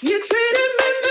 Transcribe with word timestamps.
You 0.00 0.10
treat 0.10 0.56
him 0.56 0.72
like 0.78 1.07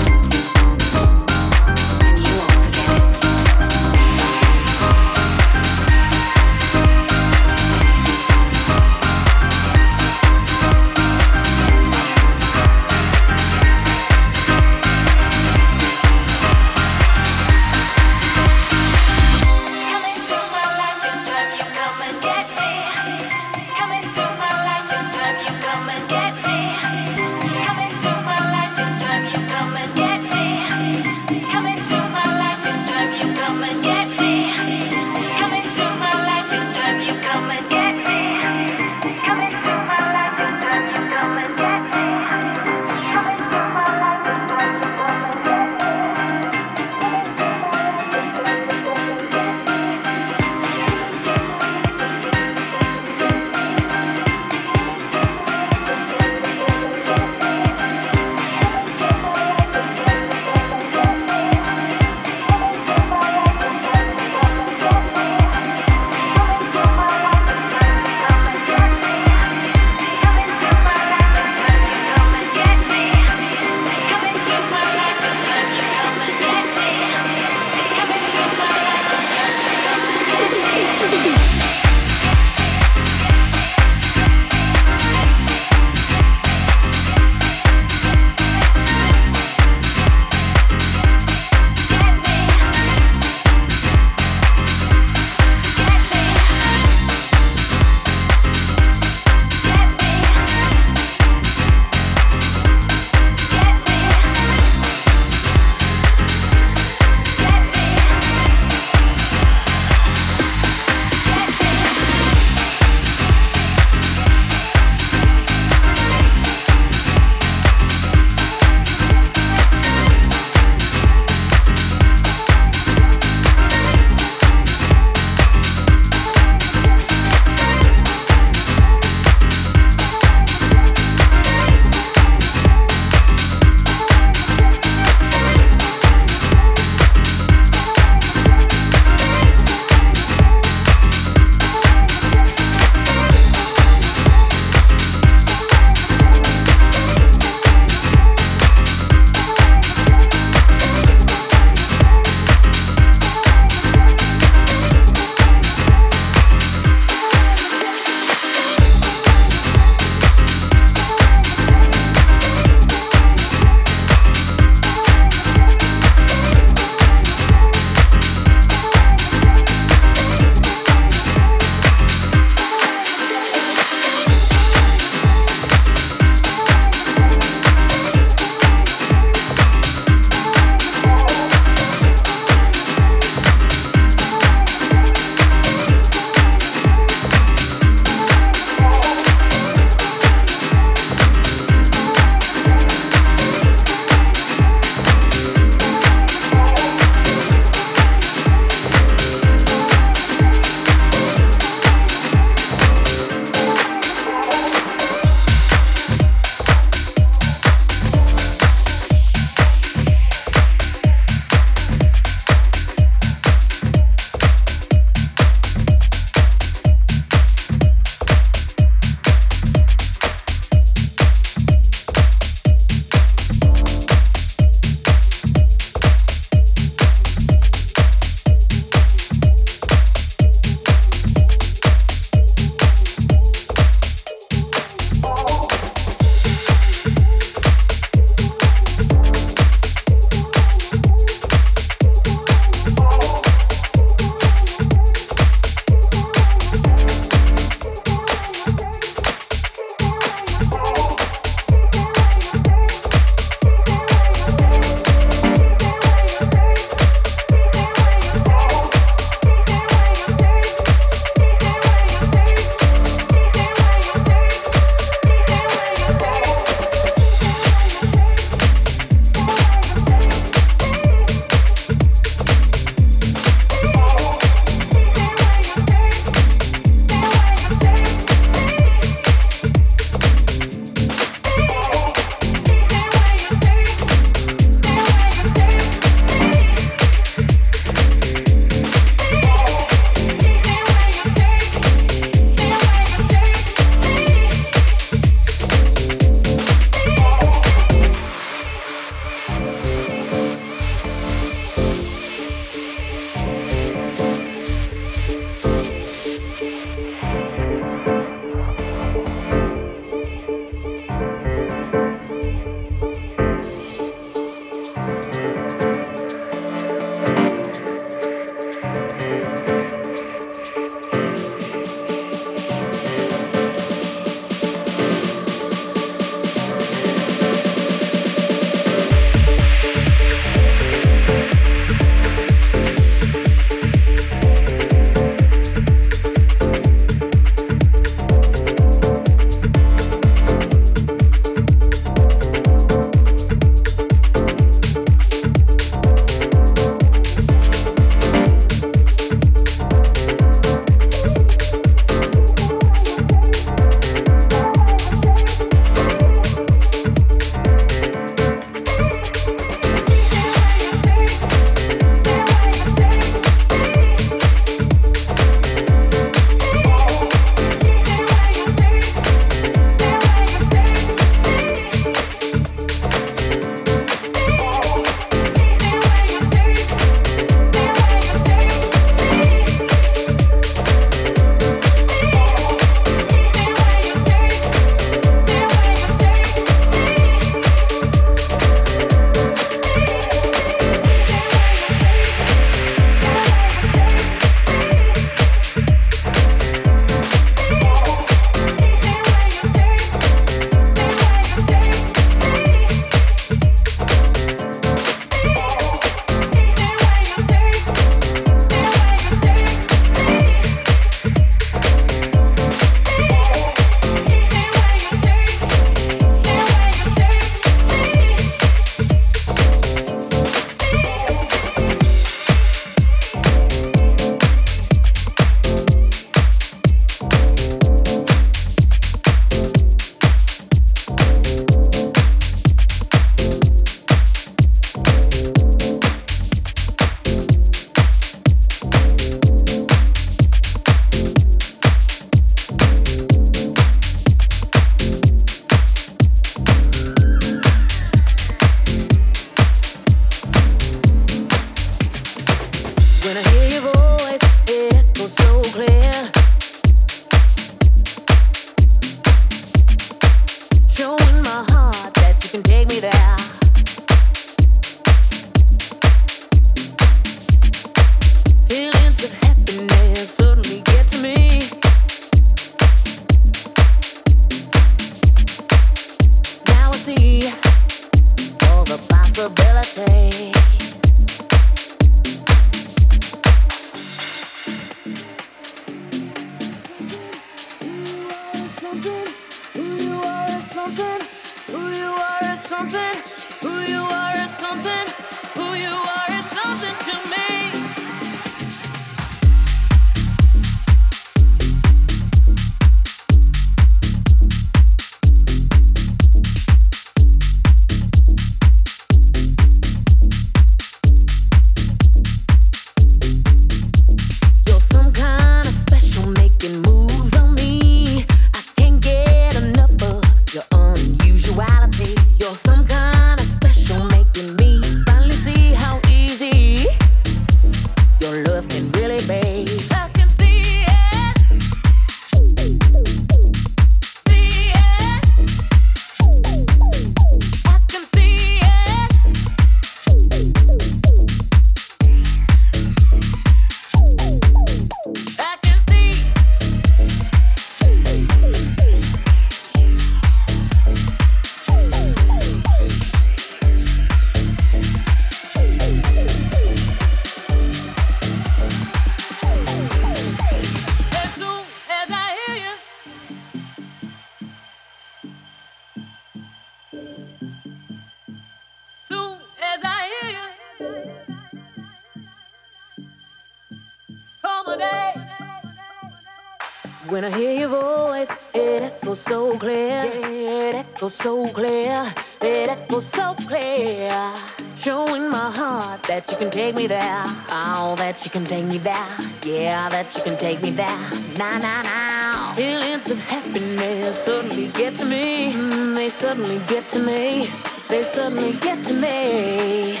When 577.08 577.24
I 577.24 577.30
hear 577.30 577.52
your 577.52 577.68
voice, 577.68 578.28
it 578.52 578.82
echoes 578.82 579.20
so 579.20 579.56
clear. 579.56 580.10
It 580.12 580.74
echoes 580.74 581.14
so 581.14 581.48
clear. 581.50 582.12
It 582.40 582.68
echoes 582.68 583.06
so 583.06 583.34
clear. 583.46 584.32
Showing 584.76 585.30
my 585.30 585.48
heart 585.50 586.02
that 586.04 586.28
you 586.28 586.36
can 586.36 586.50
take 586.50 586.74
me 586.74 586.88
there. 586.88 587.22
Oh, 587.48 587.94
that 587.98 588.24
you 588.24 588.30
can 588.30 588.44
take 588.44 588.64
me 588.64 588.78
there. 588.78 589.16
Yeah, 589.44 589.88
that 589.88 590.16
you 590.16 590.22
can 590.24 590.36
take 590.36 590.60
me 590.62 590.70
there. 590.72 590.98
Now, 591.38 591.58
now, 591.58 591.82
now. 591.82 592.52
Feelings 592.54 593.08
of 593.08 593.20
happiness 593.28 594.24
suddenly 594.24 594.66
get 594.68 594.96
to 594.96 595.04
me. 595.04 595.52
Mm, 595.52 595.94
they 595.94 596.08
suddenly 596.08 596.60
get 596.66 596.88
to 596.88 596.98
me. 596.98 597.48
They 597.88 598.02
suddenly 598.02 598.54
get 598.54 598.84
to 598.84 598.94
me. 598.94 600.00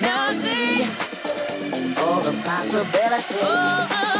Now 0.00 0.28
I 0.28 0.32
see 0.32 0.84
all 2.00 2.20
the 2.20 2.32
possibilities. 2.44 3.38
Oh, 3.42 3.88
oh. 3.90 4.13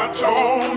House 0.00 0.70